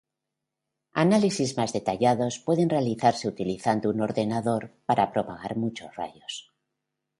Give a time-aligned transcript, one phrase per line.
[0.95, 6.51] Análisis más detallados pueden realizarse utilizando un ordenador para propagar muchos rayos.